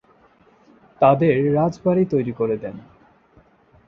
[1.01, 2.75] তাদের রাজ বাড়ি তৈরী করে দেন।